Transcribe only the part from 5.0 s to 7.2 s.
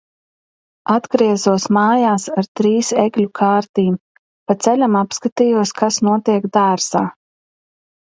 apskatījos, kas notiek dārzā.